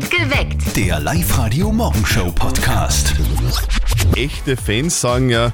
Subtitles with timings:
[0.00, 0.74] Geweckt.
[0.76, 3.12] Der Live-Radio-Morgenshow-Podcast.
[4.16, 5.52] Echte Fans sagen ja,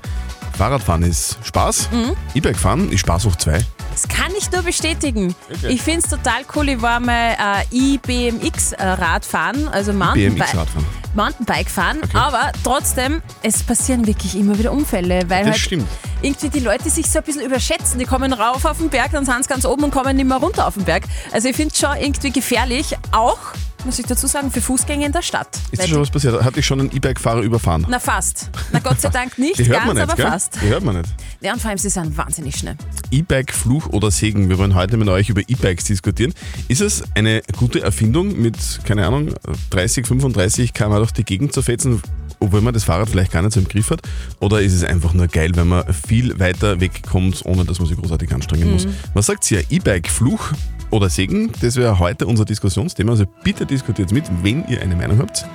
[0.56, 2.12] Fahrradfahren ist Spaß, Mhm.
[2.34, 3.58] E-Bike fahren ist Spaß hoch zwei.
[3.92, 5.34] Das kann ich nur bestätigen.
[5.68, 6.68] Ich finde es total cool.
[6.68, 7.36] Ich war mal
[7.72, 10.86] äh, IBMX-Rad fahren, also Mountainbike, BMX-Radfahren.
[11.14, 11.98] Mountainbike fahren.
[12.14, 15.88] Aber trotzdem, es passieren wirklich immer wieder Unfälle, weil Das halt stimmt.
[16.22, 17.98] irgendwie die Leute sich so ein bisschen überschätzen.
[17.98, 20.36] Die kommen rauf auf den Berg, dann sind sie ganz oben und kommen nicht mehr
[20.38, 21.02] runter auf den Berg.
[21.32, 23.38] Also ich finde es schon irgendwie gefährlich, auch,
[23.84, 25.48] muss ich dazu sagen, für Fußgänger in der Stadt.
[25.70, 26.42] Ist dir schon was passiert?
[26.42, 27.86] Hat dich schon ein E-Bike-Fahrer überfahren?
[27.88, 28.50] na fast.
[28.72, 30.26] Na Gott sei Dank nicht, Die hört ganz, man nicht, aber gell?
[30.26, 30.58] fast.
[30.62, 31.08] Die hört man nicht.
[31.40, 32.76] Ja, und vor allem, sie sind wahnsinnig schnell.
[33.10, 34.48] E-Bike, Fluch oder Segen.
[34.48, 36.34] Wir wollen heute mit euch über E-Bikes diskutieren.
[36.68, 39.32] Ist es eine gute Erfindung, mit, keine Ahnung,
[39.70, 42.02] 30, 35 km durch die Gegend zu fetzen,
[42.40, 44.00] obwohl man das Fahrrad vielleicht gar nicht so im Griff hat?
[44.40, 47.96] Oder ist es einfach nur geil, wenn man viel weiter wegkommt, ohne dass man sich
[47.96, 48.86] großartig anstrengen muss?
[49.14, 49.62] Was sagt ihr?
[49.70, 50.52] E-Bike, Fluch
[50.90, 51.50] oder Segen?
[51.60, 53.12] Das wäre heute unser Diskussionsthema.
[53.12, 55.46] Also bitte diskutiert mit, wenn ihr eine Meinung habt.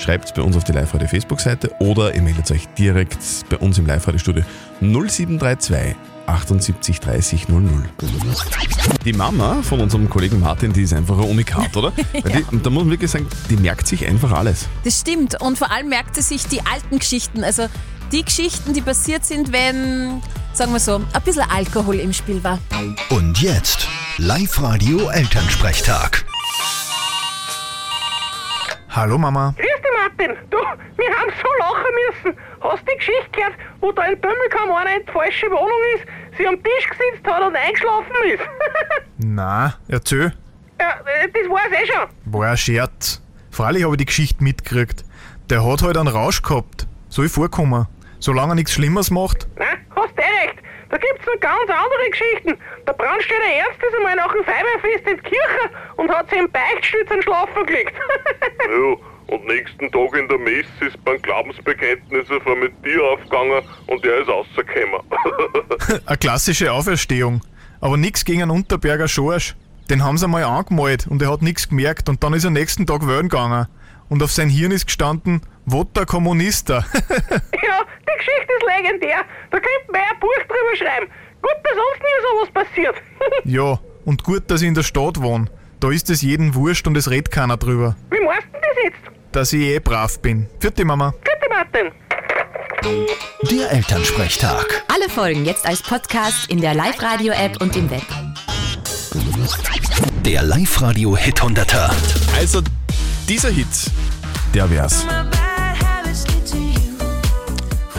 [0.00, 3.18] Schreibt bei uns auf die Live-Radio Facebook-Seite oder ihr meldet euch direkt
[3.50, 4.42] bei uns im Live-Radio-Studio
[4.80, 5.94] 0732
[6.26, 7.84] 78 30 00.
[9.04, 11.92] Die Mama von unserem Kollegen Martin, die ist einfach ein Unikat, oder?
[12.22, 14.68] Weil die, da muss man wirklich sagen, die merkt sich einfach alles.
[14.84, 15.38] Das stimmt.
[15.42, 17.44] Und vor allem merkt sie sich die alten Geschichten.
[17.44, 17.66] Also
[18.10, 20.22] die Geschichten, die passiert sind, wenn,
[20.54, 22.58] sagen wir so, ein bisschen Alkohol im Spiel war.
[23.10, 26.24] Und jetzt Live-Radio-Elternsprechtag.
[28.90, 29.54] Hallo Mama.
[29.56, 30.36] Grüß dich, Martin.
[30.50, 32.40] Du, wir haben so lachen müssen.
[32.60, 36.04] Hast du die Geschichte gehört, wo da in Dömmelkamm einer in die falsche Wohnung ist,
[36.36, 38.42] sie am Tisch gesitzt hat und eingeschlafen ist?
[39.18, 40.32] Na, erzähl.
[40.80, 40.90] ja,
[41.22, 42.08] äh, das war's eh schon.
[42.32, 43.22] War ein Scherz.
[43.52, 45.04] Freilich habe ich die Geschichte mitgekriegt.
[45.50, 46.86] Der hat halt einen Rausch gehabt.
[47.08, 47.86] Soll vorkommen.
[48.18, 49.48] Solange er nichts Schlimmes macht.
[49.56, 50.59] Nein, hast eh recht.
[50.90, 52.58] Da gibt's noch ganz andere Geschichten.
[52.86, 56.50] Der Brandstätter Ernst ist einmal nach dem Feiberfest in die Kirche und hat sich im
[56.50, 57.94] Beichtstütz einen Schlafen gelegt.
[58.70, 58.96] Ja,
[59.34, 64.28] und nächsten Tag in der Messe ist beim Glaubensbekenntnis ein Formetier aufgegangen und er ist
[64.28, 65.00] rausgekommen.
[66.06, 67.40] Eine klassische Auferstehung.
[67.80, 69.54] Aber nix gegen einen Unterberger Schorsch.
[69.88, 72.86] Den haben sie einmal angemalt und er hat nichts gemerkt und dann ist er nächsten
[72.86, 73.66] Tag wählen gegangen.
[74.08, 76.84] Und auf sein Hirn ist gestanden, Votter Kommunista.
[78.20, 79.24] die Geschichte ist legendär.
[79.50, 81.10] Da könnte man ja ein Buch drüber schreiben.
[81.42, 82.94] Gut, dass uns nie sowas passiert.
[83.44, 85.46] ja, und gut, dass ich in der Stadt wohne.
[85.80, 87.96] Da ist es jeden wurscht und es redet keiner drüber.
[88.10, 88.98] Wie meinst du das jetzt?
[89.32, 90.48] Dass ich eh brav bin.
[90.58, 91.14] Vierte Mama.
[91.22, 91.92] Bitte, Martin.
[93.50, 94.84] Der Elternsprechtag.
[94.88, 98.02] Alle Folgen jetzt als Podcast in der Live-Radio-App und im Web.
[100.24, 101.90] Der Live-Radio-Hit 100er.
[102.36, 102.60] Also,
[103.28, 103.90] dieser Hit,
[104.54, 105.06] der wär's.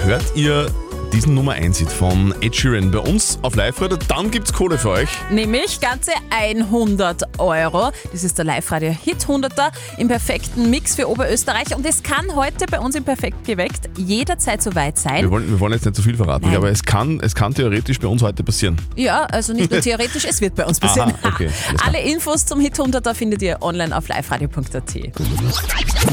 [0.04, 0.66] Hört ihr
[1.12, 4.92] diesen Nummer 1 Hit von Ed Sheeran bei uns auf Live-Radio, dann gibt's Kohle für
[4.92, 5.10] euch.
[5.30, 7.92] Nämlich ganze 100 Euro.
[8.12, 11.76] Das ist der Live-Radio Hit 100er im perfekten Mix für Oberösterreich.
[11.76, 15.24] Und es kann heute bei uns im Perfekt geweckt jederzeit soweit sein.
[15.24, 16.56] Wir wollen, wir wollen jetzt nicht zu viel verraten, Nein.
[16.56, 18.78] aber es kann, es kann theoretisch bei uns heute passieren.
[18.96, 21.14] Ja, also nicht nur theoretisch, es wird bei uns passieren.
[21.22, 21.50] Aha, okay.
[21.86, 24.96] Alle Infos zum Hit 100er findet ihr online auf liveradio.at.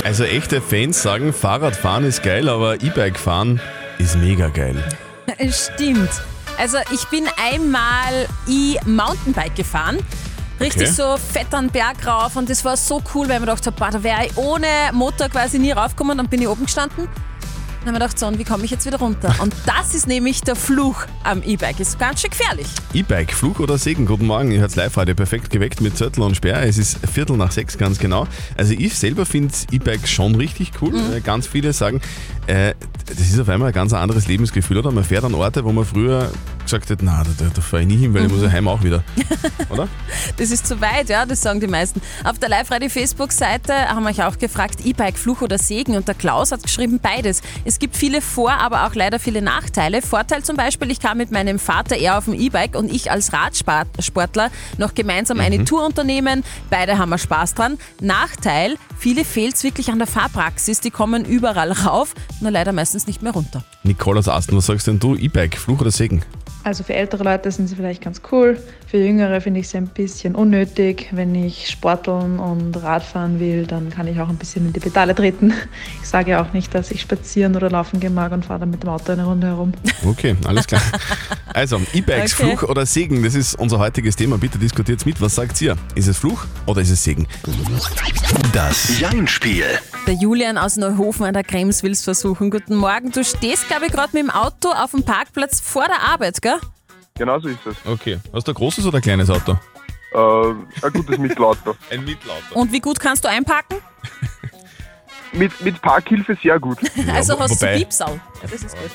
[0.05, 3.61] Also echte Fans sagen, Fahrradfahren ist geil, aber E-Bike fahren
[3.99, 4.83] ist mega geil.
[5.51, 6.11] Stimmt.
[6.59, 9.99] Also ich bin einmal E-Mountainbike gefahren.
[10.61, 10.93] Richtig Okay.
[10.93, 13.65] so fett an den Berg rauf und das war so cool, weil ich mir gedacht
[13.67, 16.19] habe, da wäre ich ohne Motor quasi nie raufgekommen.
[16.19, 17.07] Dann bin ich oben gestanden.
[17.85, 19.33] Dann habe ich gedacht, so, und wie komme ich jetzt wieder runter?
[19.41, 21.79] Und das ist nämlich der Fluch am E-Bike.
[21.79, 22.67] Ist ganz schön gefährlich.
[22.93, 24.05] E-Bike, Fluch oder Segen?
[24.05, 26.61] Guten Morgen, ihr hört live heute perfekt geweckt mit Zettel und Sperr.
[26.65, 28.27] Es ist Viertel nach sechs, ganz genau.
[28.57, 30.93] Also ich selber finde E-Bike schon richtig cool.
[31.15, 32.01] Äh, Ganz viele sagen,
[32.49, 32.75] äh,
[33.07, 34.91] das ist auf einmal ein ganz anderes Lebensgefühl, oder?
[34.91, 36.31] Man fährt an Orte, wo man früher
[36.69, 38.83] gesagt hat, na, da, da, fahre ich nie hin, weil ich muss ja heim auch
[38.83, 39.03] wieder.
[39.71, 39.89] Oder?
[40.37, 42.03] Das ist zu weit, ja, das sagen die meisten.
[42.25, 45.97] Auf der Live-Radio-Facebook-Seite haben wir euch auch gefragt, E-Bike, Fluch oder Segen?
[45.97, 47.41] Und der Klaus hat geschrieben, beides.
[47.65, 50.03] Es gibt viele Vor-, aber auch leider viele Nachteile.
[50.03, 53.33] Vorteil zum Beispiel, ich kann mit meinem Vater eher auf dem E-Bike und ich als
[53.33, 56.45] Radsportler noch gemeinsam eine Tour unternehmen.
[56.69, 57.79] Beide haben wir Spaß dran.
[58.01, 60.81] Nachteil, viele fehlt es wirklich an der Fahrpraxis.
[60.81, 63.63] Die kommen überall rauf, nur leider meistens nicht mehr runter.
[63.83, 65.17] Nicole aus Asten, was sagst denn du?
[65.17, 66.23] E-Bike, Fluch oder Segen?
[66.65, 68.59] Also für ältere Leute sind sie vielleicht ganz cool.
[68.87, 71.09] Für Jüngere finde ich sie ein bisschen unnötig.
[71.13, 75.15] Wenn ich sporteln und Radfahren will, dann kann ich auch ein bisschen in die Pedale
[75.15, 75.53] treten.
[76.03, 78.71] Ich sage ja auch nicht, dass ich spazieren oder laufen gehen mag und fahre dann
[78.71, 79.73] mit dem Auto eine Runde herum.
[80.05, 80.83] Okay, alles klar.
[81.55, 82.57] Also, E-Bikes, Okay.
[82.57, 84.37] Fluch oder Segen, das ist unser heutiges Thema.
[84.37, 85.21] Bitte diskutiert mit.
[85.21, 85.77] Was sagt ihr?
[85.95, 87.27] Ist es Fluch oder ist es Segen?
[88.53, 89.65] Das Jein-Spiel.
[90.07, 92.51] Der Julian aus Neuhofen an der Krems will's versuchen.
[92.51, 93.11] Guten Morgen.
[93.11, 96.58] Du stehst, glaube ich, gerade mit dem Auto auf dem Parkplatz vor der Arbeit, gell?
[97.19, 97.77] Genau so ist es.
[97.85, 98.19] Okay.
[98.33, 99.53] Hast du ein großes oder ein kleines Auto?
[100.13, 100.17] Äh,
[100.87, 101.75] ein gutes Mittelalter.
[101.91, 102.55] Ein Mittelauto.
[102.55, 103.77] Und wie gut kannst du einpacken?
[105.33, 106.79] mit, mit Parkhilfe sehr gut.
[107.15, 108.15] also wo- hast du wobei- Piepsal.
[108.43, 108.91] Ja, das ist gut.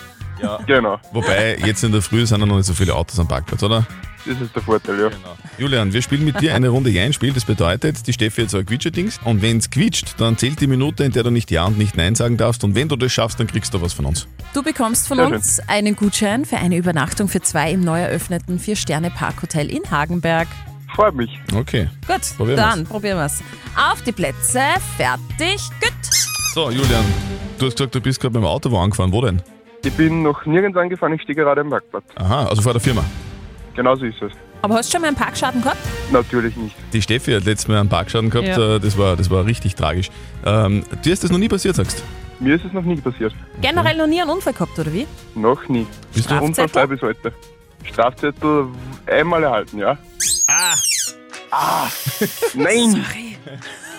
[0.68, 3.64] Genau, Wobei, jetzt in der Früh sind ja noch nicht so viele Autos am Parkplatz,
[3.64, 3.86] oder?
[4.26, 5.10] Das ist der Vorteil, ja.
[5.58, 7.34] Julian, wir spielen mit dir eine Runde Ja-Spiel.
[7.34, 9.20] Das bedeutet, die Steffi hat so ein Quietscher-Dings.
[9.24, 11.98] Und wenn es quietscht, dann zählt die Minute, in der du nicht Ja und nicht
[11.98, 12.64] Nein sagen darfst.
[12.64, 14.28] Und wenn du das schaffst, dann kriegst du was von uns.
[14.54, 18.60] Du bekommst von Sehr uns einen Gutschein für eine Übernachtung für zwei im neu eröffneten
[18.60, 20.48] Vier-Sterne-Parkhotel in Hagenberg.
[20.96, 21.40] Freut mich.
[21.56, 21.90] Okay.
[22.08, 23.42] Gut, Probieren dann probieren wir's.
[23.76, 24.62] Auf die Plätze,
[24.96, 26.14] fertig, gut.
[26.54, 27.04] So, Julian,
[27.58, 29.12] du hast gesagt, du bist gerade beim Auto wo angefahren.
[29.12, 29.42] Wo denn?
[29.84, 32.04] Ich bin noch nirgends angefahren, ich stehe gerade am Parkplatz.
[32.16, 33.04] Aha, also vor der Firma.
[33.76, 34.32] Genauso ist es.
[34.62, 35.78] Aber hast du schon mal einen Parkschaden gehabt?
[36.12, 36.76] Natürlich nicht.
[36.94, 38.48] Die Steffi hat letztes Mal einen Parkschaden gehabt.
[38.48, 38.76] Ja.
[38.76, 40.10] äh, Das, war, das war richtig tragisch.
[40.46, 42.04] Ähm, dir ist das noch nie passiert, sagst
[42.40, 43.34] Mir ist es noch nie passiert.
[43.62, 45.06] Generell noch nie einen Unfall gehabt, oder wie?
[45.36, 45.86] Noch nie.
[46.14, 47.34] Bist du- Unfallfrei bis heute.
[47.84, 48.68] Strafzettel
[49.08, 49.98] einmal erhalten, ja?
[50.48, 50.76] Ah!
[51.52, 51.88] Ah!
[52.54, 53.06] Nein!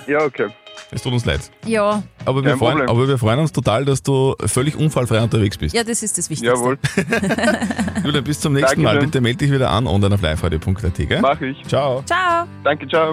[0.06, 0.49] Ja, okay.
[0.94, 1.41] Es tut uns leid.
[1.67, 2.88] Ja, Aber wir, Kein freuen, Problem.
[2.96, 5.75] aber wir freuen uns total, dass du völlig unfallfrei unterwegs bist.
[5.75, 6.56] ja, das ist das Wichtigste.
[6.56, 6.79] Jawohl,
[8.05, 8.93] Julian, bis zum nächsten Mal.
[8.94, 9.11] Dankeschön.
[9.11, 11.20] Bitte melde dich wieder an und auf liveradio.at, gell?
[11.20, 11.56] mach ich.
[11.67, 12.02] Ciao.
[12.06, 12.46] Ciao.
[12.62, 13.12] Danke, ciao.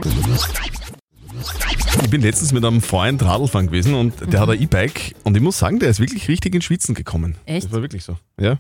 [2.04, 5.42] Ich bin letztens mit einem Freund Radlfahren gewesen und der hat ein E-Bike und ich
[5.42, 7.36] muss sagen, der ist wirklich richtig ins Schwitzen gekommen.
[7.46, 7.66] Echt?
[7.66, 8.16] Das war wirklich so.
[8.40, 8.58] Ja.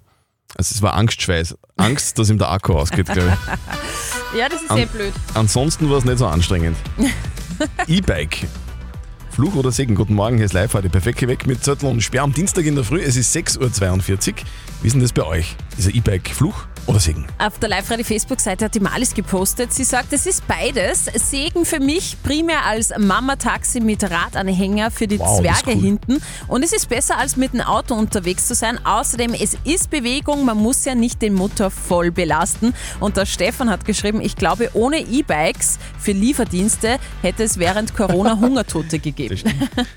[0.57, 1.55] Also es war Angstschweiß.
[1.77, 3.57] Angst, dass ihm der Akku ausgeht, glaube ich.
[4.39, 5.11] Ja, das ist An- eh blöd.
[5.33, 6.77] Ansonsten war es nicht so anstrengend.
[7.87, 8.47] E-Bike.
[9.31, 9.95] Fluch oder Segen?
[9.95, 10.89] Guten Morgen, hier ist live heute.
[10.89, 13.01] Perfekt weg mit Zettel und Sperr am Dienstag in der Früh.
[13.01, 14.35] Es ist 6.42 Uhr.
[14.81, 15.55] Wie ist denn das bei euch?
[15.77, 17.25] Ist ein E-Bike Fluch oder Segen?
[17.37, 19.73] Auf der Live-Radio-Facebook-Seite hat die Malis gepostet.
[19.73, 21.05] Sie sagt, es ist beides.
[21.05, 25.81] Segen für mich primär als Mama-Taxi mit Radanhänger für die Wow, Zwerge cool.
[25.81, 26.21] hinten.
[26.47, 28.79] Und es ist besser, als mit dem Auto unterwegs zu sein.
[28.85, 30.45] Außerdem, es ist Bewegung.
[30.45, 32.73] Man muss ja nicht den Motor voll belasten.
[32.99, 38.37] Und der Stefan hat geschrieben, ich glaube, ohne E-Bikes für Lieferdienste hätte es während Corona
[38.39, 39.39] Hungertote gegeben.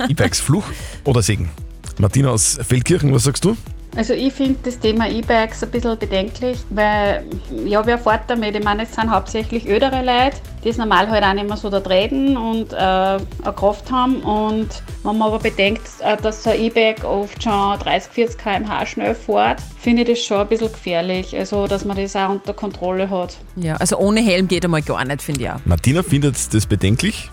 [0.09, 0.65] E-Bikes Fluch
[1.05, 1.51] oder Segen?
[1.99, 3.57] Martina aus Feldkirchen, was sagst du?
[3.97, 7.25] Also ich finde das Thema E-Bikes ein bisschen bedenklich, weil
[7.65, 8.57] ja, wer fährt damit?
[8.57, 11.71] Ich meine, es sind hauptsächlich ödere Leute, die es normal halt auch nicht mehr so
[11.71, 13.21] da treten und äh, eine
[13.55, 14.17] Kraft haben.
[14.23, 14.69] Und
[15.05, 19.15] wenn man aber bedenkt, äh, dass so ein E-Bike oft schon 30, 40 km/h schnell
[19.15, 21.37] fährt, finde ich das schon ein bisschen gefährlich.
[21.37, 23.37] Also, dass man das auch unter Kontrolle hat.
[23.57, 25.61] Ja, also ohne Helm geht einmal gar nicht, finde ich auch.
[25.65, 27.31] Martina findet das bedenklich.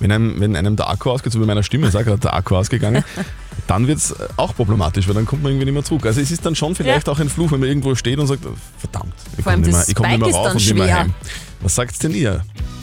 [0.00, 2.34] Wenn einem, wenn einem der Akku ausgeht, so wie meiner Stimme ist auch gerade der
[2.34, 3.02] Akku ausgegangen,
[3.66, 6.06] dann wird es auch problematisch, weil dann kommt man irgendwie nicht mehr zurück.
[6.06, 8.44] Also es ist dann schon vielleicht auch ein Fluch, wenn man irgendwo steht und sagt,
[8.78, 10.74] verdammt, ich komme nicht, mehr- ich komm nicht mehr Bike ist rauf dann und nicht
[10.74, 10.98] mehr schwer.
[11.00, 11.14] heim.
[11.60, 12.42] Was sagt denn ihr?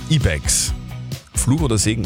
[0.09, 0.73] E-Bikes.
[1.33, 2.03] Fluch oder Segen?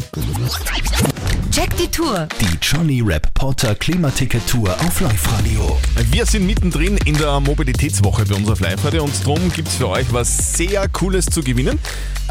[1.50, 2.28] Check die Tour.
[2.40, 5.78] Die Johnny Rap Porter Klimaticket Tour auf Live-Radio.
[6.10, 9.88] Wir sind mittendrin in der Mobilitätswoche bei uns auf Live-Radio und darum gibt es für
[9.88, 11.78] euch was sehr Cooles zu gewinnen.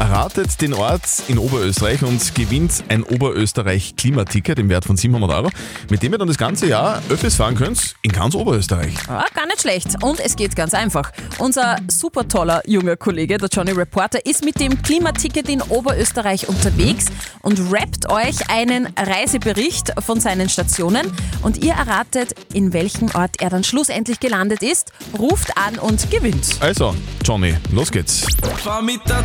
[0.00, 5.50] Erratet den Ort in Oberösterreich und gewinnt ein Oberösterreich-Klimaticket im Wert von 700 Euro,
[5.90, 8.94] mit dem ihr dann das ganze Jahr Öffis fahren könnt in ganz Oberösterreich.
[9.06, 10.02] Ja, gar nicht schlecht.
[10.02, 11.12] Und es geht ganz einfach.
[11.36, 17.04] Unser super toller junger Kollege, der Johnny Reporter, ist mit dem Klimaticket in Oberösterreich unterwegs
[17.42, 21.12] und rappt euch einen Reisebericht von seinen Stationen.
[21.42, 26.56] Und ihr erratet, in welchem Ort er dann schlussendlich gelandet ist, ruft an und gewinnt.
[26.60, 28.24] Also, Johnny, los geht's.
[28.56, 29.22] Fahr mit der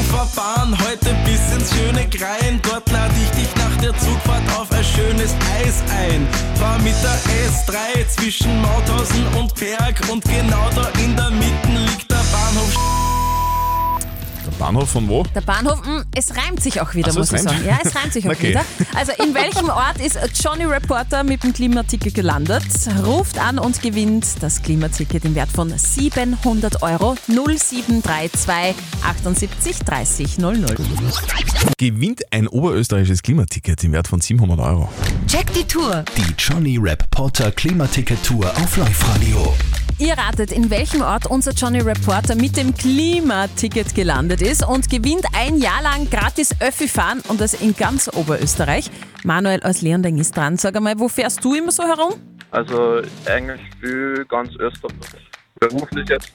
[0.00, 2.60] Donauuferbahn heute bis ins schöne Grein.
[2.62, 6.26] Dort lade ich dich nach der Zugfahrt auf ein schönes Eis ein.
[6.58, 12.10] Fahr mit der S3 zwischen Mauthausen und Berg und genau da in der Mitte liegt
[12.10, 12.39] der Bahnhof.
[14.60, 15.22] Der Bahnhof von wo?
[15.34, 17.64] Der Bahnhof, mh, es reimt sich auch wieder, so, muss ich sagen.
[17.64, 18.50] Ja, es reimt sich auch Okay.
[18.50, 18.62] wieder.
[18.94, 22.62] Also in welchem Ort ist Johnny Reporter mit dem Klimaticket gelandet?
[23.06, 30.76] Ruft an und gewinnt das Klimaticket im Wert von 700 Euro 0732 78 30 00.
[31.78, 34.90] Gewinnt ein oberösterreichisches Klimaticket im Wert von 700 Euro.
[35.26, 36.04] Check die Tour.
[36.18, 39.54] Die Johnny Rap Porter Klimaticket Tour auf Live-Radio.
[40.00, 45.26] Ihr ratet, in welchem Ort unser Johnny Reporter mit dem Klimaticket gelandet ist und gewinnt
[45.36, 48.90] ein Jahr lang gratis Öffi fahren und das in ganz Oberösterreich.
[49.24, 50.56] Manuel aus Leonding ist dran.
[50.56, 52.14] Sag einmal, wo fährst du immer so herum?
[52.50, 54.94] Also eigentlich für ganz Österreich
[55.60, 56.32] beruflich jetzt.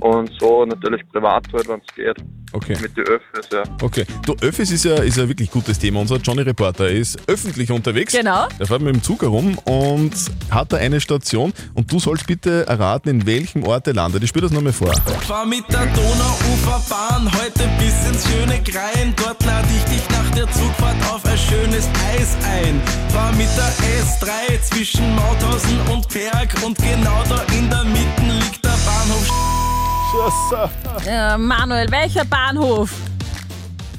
[0.00, 2.16] Und so natürlich privat halt, wenn es geht.
[2.52, 2.76] Okay.
[2.80, 3.62] Mit den Öffis, ja.
[3.80, 4.04] Okay.
[4.26, 6.00] Du, Öffis ist ja, ist ja wirklich gutes Thema.
[6.00, 8.12] Unser Johnny Reporter ist öffentlich unterwegs.
[8.12, 8.46] Genau.
[8.58, 10.12] Der fährt mit dem Zug herum und
[10.50, 11.52] hat da eine Station.
[11.74, 14.22] Und du sollst bitte erraten, in welchem Ort er landet.
[14.22, 14.92] Ich spiele das nochmal vor.
[15.26, 19.14] Fahr mit der Donauuferbahn heute bis ins schöne Grein.
[19.16, 22.80] Dort lade ich dich nach der Zugfahrt auf ein schönes Eis ein.
[23.08, 23.72] Fahr mit der
[24.02, 29.30] S3 zwischen Mauthausen und Berg und genau da in der Mitte liegt Bahnhof.
[31.06, 32.90] Äh, Manuel, welcher Bahnhof?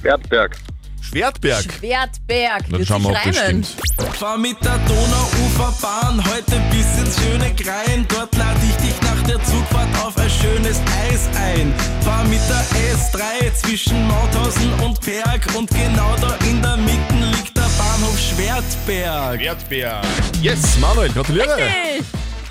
[0.02, 0.56] Bergberg.
[1.02, 1.64] Schwertberg.
[1.80, 2.64] Schwertberg.
[2.70, 3.64] Dann Wird schauen wir, ob das reimen.
[3.64, 4.16] stimmt.
[4.16, 8.06] Fahr mit der Donauuferbahn heute bis ins schöne Grein.
[8.10, 11.74] Dort lade ich dich nach der Zugfahrt auf ein schönes Eis ein.
[12.04, 12.64] Fahr mit der
[12.96, 15.46] S3 zwischen Mauthausen und Berg.
[15.56, 19.40] Und genau da in der Mitte liegt der Bahnhof Schwertberg.
[19.40, 20.06] Schwertberg.
[20.42, 21.56] Yes, Manuel, gratuliere.
[21.58, 22.02] Hey.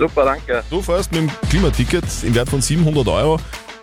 [0.03, 0.65] Super, danke.
[0.69, 3.39] Du fährst mit dem Klimaticket im Wert von 700 Euro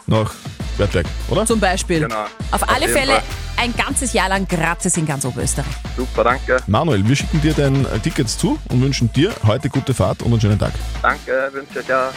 [0.05, 0.33] nach
[0.75, 1.45] Schwertberg, oder?
[1.45, 2.01] Zum Beispiel.
[2.01, 2.25] Genau.
[2.51, 3.23] Auf alle jeden Fälle Fall.
[3.55, 5.71] ein ganzes Jahr lang gratis in ganz Oberösterreich.
[5.95, 6.57] Super, danke.
[6.67, 10.33] Manuel, wir schicken dir dein äh, Tickets zu und wünschen dir heute gute Fahrt und
[10.33, 10.73] einen schönen Tag.
[11.01, 12.11] Danke, wünsche ich ja.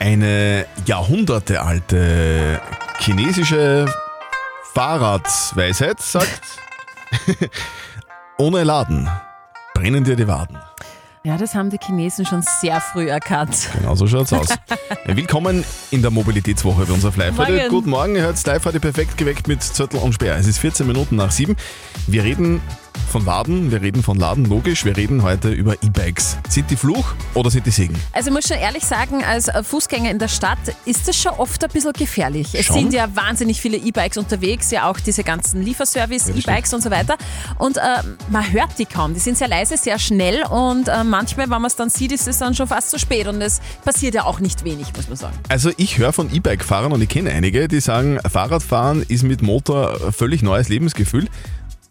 [0.00, 2.62] Eine jahrhundertealte
[2.98, 3.92] chinesische
[4.72, 6.40] Fahrradweisheit sagt,
[8.38, 9.06] ohne Laden
[9.74, 10.58] brennen dir die Waden.
[11.26, 13.68] Ja, das haben die Chinesen schon sehr früh erkannt.
[13.80, 14.46] Genau so schaut's aus.
[15.06, 17.36] Willkommen in der Mobilitätswoche bei uns auf live.
[17.36, 17.68] Morgen.
[17.68, 20.36] Guten Morgen, ihr hört live heute perfekt geweckt mit Zürtel und Speer.
[20.36, 21.56] Es ist 14 Minuten nach 7.
[22.06, 22.60] Wir reden
[23.10, 24.84] von Waden, wir reden von Laden, logisch.
[24.84, 26.36] Wir reden heute über E-Bikes.
[26.48, 27.94] Sind die Fluch oder sind die Segen?
[28.12, 31.62] Also ich muss schon ehrlich sagen, als Fußgänger in der Stadt ist das schon oft
[31.62, 32.54] ein bisschen gefährlich.
[32.54, 32.76] Es Schon?
[32.76, 37.16] sind ja wahnsinnig viele E-Bikes unterwegs, ja auch diese ganzen Lieferservice-E-Bikes und so weiter.
[37.58, 37.80] Und äh,
[38.30, 39.14] man hört die kaum.
[39.14, 42.28] Die sind sehr leise, sehr schnell und äh, manchmal, wenn man es dann sieht, ist
[42.28, 43.26] es dann schon fast zu spät.
[43.28, 45.38] Und es passiert ja auch nicht wenig, muss man sagen.
[45.48, 49.98] Also ich höre von E-Bike-Fahrern und ich kenne einige, die sagen, Fahrradfahren ist mit Motor
[50.06, 51.28] ein völlig neues Lebensgefühl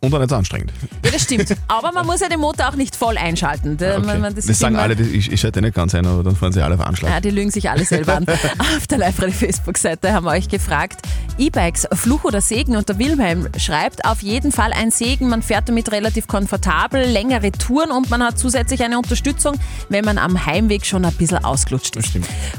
[0.01, 0.71] und auch nicht so anstrengend.
[1.03, 1.55] Ja, das stimmt.
[1.67, 3.77] Aber man muss ja den Motor auch nicht voll einschalten.
[3.77, 4.05] Da- Okay.
[4.05, 6.35] man- man- das ist sagen alle, das- ich, ich schalte nicht ganz ein, aber dann
[6.35, 7.11] fahren sie alle auf Anschlag.
[7.11, 8.25] Ja, die lügen sich alle selber an.
[8.77, 11.01] Auf der Live-Radio-Facebook-Seite haben wir euch gefragt,
[11.37, 12.75] E-Bikes, Fluch oder Segen?
[12.77, 15.27] Und der Wilhelm schreibt, auf jeden Fall ein Segen.
[15.29, 19.55] Man fährt damit relativ komfortabel, längere Touren und man hat zusätzlich eine Unterstützung,
[19.89, 22.11] wenn man am Heimweg schon ein bisschen ausgelutscht ist.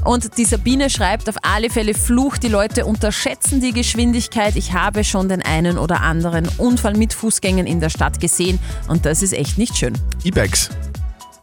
[0.05, 2.37] Und die Sabine schreibt, auf alle Fälle Fluch.
[2.39, 4.57] Die Leute unterschätzen die Geschwindigkeit.
[4.57, 9.05] Ich habe schon den einen oder anderen Unfall mit Fußgängern in der Stadt gesehen und
[9.05, 9.93] das ist echt nicht schön.
[10.25, 10.71] E-Bikes,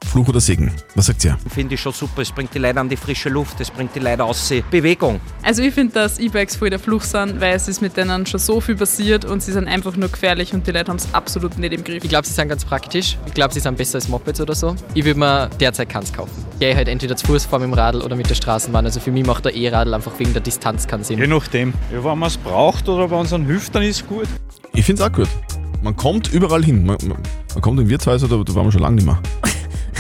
[0.06, 0.72] Fluch oder Segen?
[0.96, 1.38] Was sagt ihr?
[1.54, 2.22] Finde ich schon super.
[2.22, 5.20] Es bringt die Leute an die frische Luft, es bringt die Leute aus sie Bewegung.
[5.44, 8.40] Also ich finde, dass E-Bikes voll der Fluch sind, weil es ist mit denen schon
[8.40, 11.58] so viel passiert und sie sind einfach nur gefährlich und die Leute haben es absolut
[11.60, 12.04] nicht im Griff.
[12.04, 13.18] Ich glaube, sie sind ganz praktisch.
[13.28, 14.76] Ich glaube, sie sind besser als Mopeds oder so.
[14.96, 16.44] Ich würde mir derzeit keins kaufen.
[16.54, 18.86] Ich gehe halt entweder zu Fuß, fahre mit dem Radl oder mit der Straßenbahn.
[18.86, 21.20] Also für mich macht der E-Radl einfach wegen der Distanz keinen Sinn.
[21.20, 21.74] Je nachdem.
[21.92, 24.28] Ja, wenn man es braucht oder wenn es hilft, dann ist es gut.
[24.74, 25.30] Ich finde es auch gut.
[25.84, 26.86] Man kommt überall hin.
[26.86, 27.18] Man, man,
[27.54, 29.20] man kommt in Wirtshäuser, da, da waren wir schon lange nicht mehr.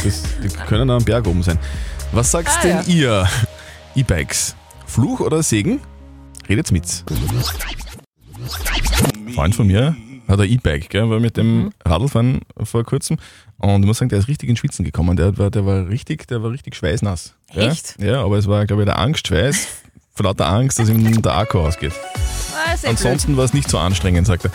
[0.03, 1.59] Das, die können am Berg oben sein.
[2.13, 2.83] Was sagt Ah, denn ja.
[3.23, 3.29] ihr?
[3.95, 5.79] E-Bikes, Fluch oder Segen?
[6.47, 7.03] Redet's mit.
[9.27, 9.95] Ein Freund von mir
[10.27, 13.17] hat ein E-Bike, gell, war mit dem Radlfahren vor kurzem
[13.57, 15.15] und ich muss sagen, der ist richtig ins Schwitzen gekommen.
[15.17, 17.35] Der war, der war richtig, der war richtig schweißnass.
[17.53, 17.69] Ja?
[17.69, 17.95] Echt?
[18.01, 19.67] Ja, aber es war, glaube ich, der Angstschweiß
[20.15, 21.93] von lauter Angst, dass ihm der Akku ausgeht.
[22.53, 24.51] Ah, sehr Ansonsten war es nicht so anstrengend, sagt er.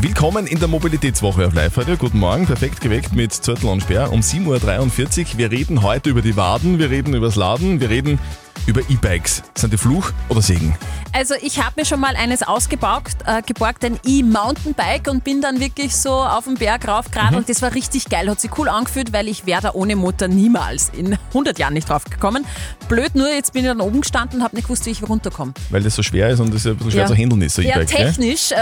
[0.00, 1.98] Willkommen in der Mobilitätswoche auf live heute.
[1.98, 5.38] Guten Morgen, perfekt geweckt mit Zürtel und Sperr um 7.43 Uhr.
[5.38, 8.18] Wir reden heute über die Waden, wir reden über das Laden, wir reden
[8.66, 9.42] über E-Bikes.
[9.54, 10.76] Sind die Fluch oder Segen?
[11.12, 15.60] Also ich habe mir schon mal eines ausgeborgt, äh, geborgt, ein E-Mountainbike und bin dann
[15.60, 18.68] wirklich so auf den Berg rauf gerade und das war richtig geil, hat sich cool
[18.68, 22.44] angefühlt, weil ich wäre da ohne Motor niemals in 100 Jahren nicht drauf gekommen.
[22.88, 25.52] Blöd nur, jetzt bin ich dann oben gestanden und habe nicht gewusst, wie ich runterkomme.
[25.70, 27.06] Weil das so schwer ist und das ja ein bisschen schwer Ja.
[27.06, 28.56] zu handeln ist, so Ja, technisch äh,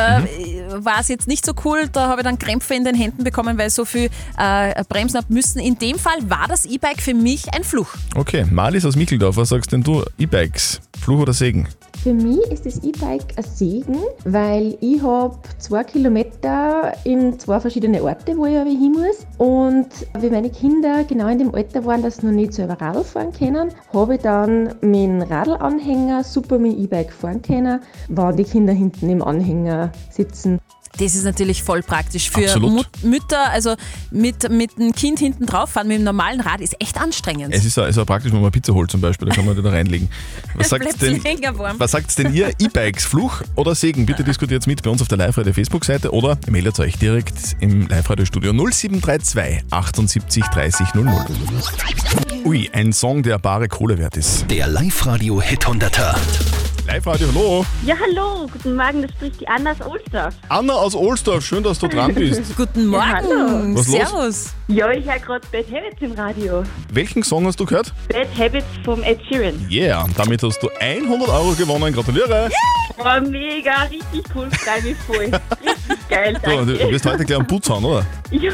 [0.75, 1.89] war es jetzt nicht so cool.
[1.91, 5.33] Da habe ich dann Krämpfe in den Händen bekommen, weil so viel äh, bremsen habe
[5.33, 5.59] müssen.
[5.59, 7.89] In dem Fall war das E-Bike für mich ein Fluch.
[8.15, 9.92] Okay, Marlies aus Micheldorf, was sagst denn du?
[10.19, 11.67] E-Bikes, Fluch oder Segen?
[12.03, 18.03] Für mich ist das E-Bike ein Segen, weil ich habe zwei Kilometer in zwei verschiedene
[18.03, 19.27] Orte, wo ich hin muss.
[19.39, 23.05] Und wie meine Kinder genau in dem Alter waren, dass sie noch nicht selber Radl
[23.05, 28.45] fahren können, habe ich dann mit dem Radlanhänger super mit E-Bike fahren können, wenn die
[28.45, 30.59] Kinder hinten im Anhänger sitzen.
[30.99, 32.59] Das ist natürlich voll praktisch für.
[32.61, 33.51] Mut Mütter.
[33.51, 33.77] Also
[34.11, 37.55] mit, mit dem Kind hinten drauf fahren, mit dem normalen Rad ist echt anstrengend.
[37.55, 39.57] Es ist auch, ist auch praktisch, wenn man Pizza holt zum Beispiel, da kann man
[39.57, 40.09] die da reinlegen.
[40.55, 41.23] Was sagt denn,
[41.79, 42.51] was sagt's denn ihr?
[42.59, 44.07] E-Bikes, Fluch oder Segen?
[44.07, 48.53] Bitte diskutiert mit bei uns auf der Live-Radio Facebook-Seite oder meldet euch direkt im Live-Radio-Studio
[48.53, 51.25] 0732 78 30 00.
[52.45, 54.51] Ui, ein Song, der bare Kohle wert ist.
[54.51, 56.17] Der Live-Radio Hit 100er.
[56.93, 57.65] Live-Radio, hallo.
[57.87, 60.35] Ja, hallo, guten Morgen, das spricht die Anna aus Ohlsdorf.
[60.51, 62.55] Anna aus Ohlsdorf, schön, dass du dran bist.
[62.57, 63.75] Guten Ja, hallo.
[63.75, 63.87] Was los?
[63.87, 64.53] Servus.
[64.69, 66.63] Ja, ich höre gerade Bad Habits im Radio.
[66.93, 67.95] Welchen Song hast du gehört?
[68.11, 69.67] Bad Habits vom Ed Sheeran.
[69.71, 71.95] Yeah, damit hast du 100 Euro gewonnen.
[71.95, 72.51] Gratuliere.
[72.99, 75.17] Oh, mega, richtig cool, freue mich voll.
[75.65, 76.75] Richtig geil, Du, danke.
[76.85, 78.05] du wirst heute gleich am Putz hauen, oder?
[78.31, 78.53] Ja.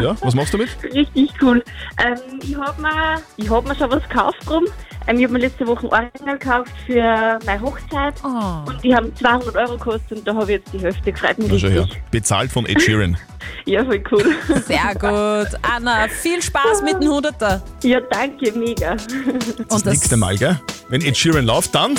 [0.00, 0.70] Ja, was machst du damit?
[0.94, 1.62] Richtig cool.
[2.04, 4.64] Ähm, ich habe mir, ich hab mir schon was gekauft drum.
[5.06, 8.14] Ähm, ich habe mir letzte Woche ein Ohrringel gekauft für meine Hochzeit.
[8.24, 11.50] Und die haben 200 Euro gekostet und da habe ich jetzt die Hälfte gefreut mich
[11.52, 12.00] richtig.
[12.10, 13.16] Bezahlt von Ed Sheeran.
[13.64, 14.24] Ja, voll cool.
[14.66, 15.58] Sehr gut.
[15.62, 17.62] Anna, viel Spaß mit dem Hunderter.
[17.82, 18.92] Ja, danke, mega.
[18.92, 20.58] Und das Nächste Mal, gell?
[20.88, 21.94] Wenn Ed Sheeran läuft, dann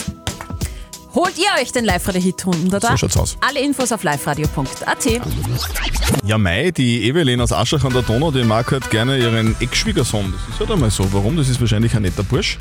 [1.15, 2.91] holt ihr euch den Live-Radio-Hit Hunderter.
[2.91, 3.37] So schaut's aus.
[3.41, 5.05] Alle Infos auf liveradio.at.
[6.25, 10.33] Ja, Mai, die Evelyn aus Aschach an der Donau, die mag halt gerne ihren Ex-Schwiegersohn.
[10.33, 11.11] Das ist halt einmal so.
[11.13, 11.37] Warum?
[11.37, 12.57] Das ist wahrscheinlich ein netter Bursch.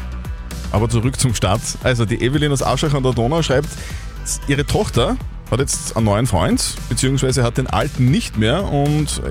[0.72, 1.60] Aber zurück zum Start.
[1.82, 3.68] Also, die Evelyn aus Aschach an der Donau schreibt,
[4.48, 5.16] ihre Tochter
[5.50, 9.22] hat jetzt einen neuen Freund, beziehungsweise hat den alten nicht mehr und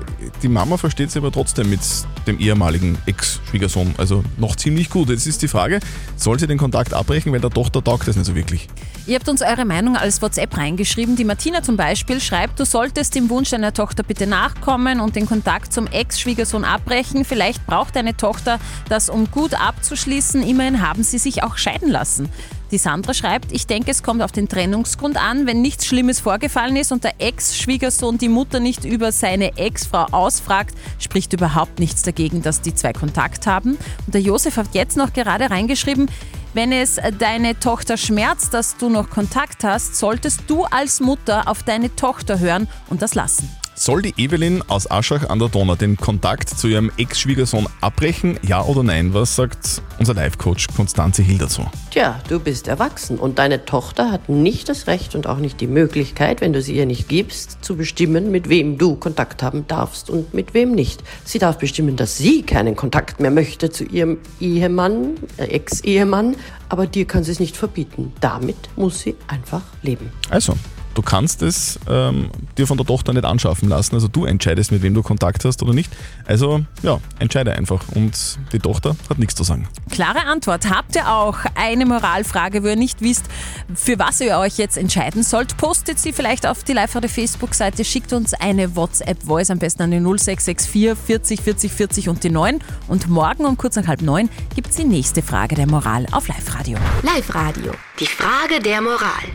[0.42, 1.80] die Mama versteht sich aber trotzdem mit
[2.26, 3.94] dem ehemaligen Ex-Schwiegersohn.
[3.98, 5.10] Also noch ziemlich gut.
[5.10, 5.78] Jetzt ist die Frage,
[6.16, 8.68] soll sie den Kontakt abbrechen, weil der Tochter taugt das nicht so wirklich.
[9.08, 11.16] Ihr habt uns eure Meinung als WhatsApp reingeschrieben.
[11.16, 15.24] Die Martina zum Beispiel schreibt, du solltest dem Wunsch deiner Tochter bitte nachkommen und den
[15.24, 17.24] Kontakt zum Ex-Schwiegersohn abbrechen.
[17.24, 18.60] Vielleicht braucht deine Tochter
[18.90, 20.42] das, um gut abzuschließen.
[20.42, 22.28] Immerhin haben sie sich auch scheiden lassen.
[22.70, 25.46] Die Sandra schreibt, ich denke, es kommt auf den Trennungsgrund an.
[25.46, 30.74] Wenn nichts Schlimmes vorgefallen ist und der Ex-Schwiegersohn die Mutter nicht über seine Ex-Frau ausfragt,
[30.98, 33.78] spricht überhaupt nichts dagegen, dass die zwei Kontakt haben.
[34.04, 36.10] Und der Josef hat jetzt noch gerade reingeschrieben,
[36.58, 41.62] wenn es deine Tochter schmerzt, dass du noch Kontakt hast, solltest du als Mutter auf
[41.62, 43.48] deine Tochter hören und das lassen.
[43.78, 48.36] Soll die Evelyn aus Aschach an der Donau den Kontakt zu ihrem Ex-Schwiegersohn abbrechen?
[48.42, 49.14] Ja oder nein?
[49.14, 51.62] Was sagt unser Live-Coach Konstanze Hill dazu?
[51.92, 55.68] Tja, du bist erwachsen und deine Tochter hat nicht das Recht und auch nicht die
[55.68, 60.10] Möglichkeit, wenn du sie ihr nicht gibst, zu bestimmen, mit wem du Kontakt haben darfst
[60.10, 61.04] und mit wem nicht.
[61.24, 66.34] Sie darf bestimmen, dass sie keinen Kontakt mehr möchte zu ihrem Ehemann, äh, Ex-Ehemann,
[66.68, 68.12] aber dir kann sie es nicht verbieten.
[68.20, 70.10] Damit muss sie einfach leben.
[70.30, 70.54] Also,
[70.98, 72.28] du kannst es ähm,
[72.58, 73.94] dir von der Tochter nicht anschaffen lassen.
[73.94, 75.92] Also du entscheidest, mit wem du Kontakt hast oder nicht.
[76.26, 77.84] Also ja, entscheide einfach.
[77.94, 79.68] Und die Tochter hat nichts zu sagen.
[79.90, 80.68] Klare Antwort.
[80.68, 83.26] Habt ihr auch eine Moralfrage, wo ihr nicht wisst,
[83.72, 85.56] für was ihr euch jetzt entscheiden sollt?
[85.56, 89.92] Postet sie vielleicht auf die live radio Facebook-Seite, schickt uns eine WhatsApp-Voice am besten an
[89.92, 92.58] die 0664 40 40 40 und die 9.
[92.88, 96.26] Und morgen um kurz nach halb neun gibt es die nächste Frage der Moral auf
[96.26, 96.76] Live-Radio.
[97.02, 97.72] Live-Radio.
[98.00, 99.28] Die Frage der Moral.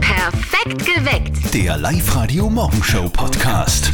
[0.00, 1.54] Perfekt geweckt.
[1.54, 3.92] Der Live-Radio Morgenshow Podcast.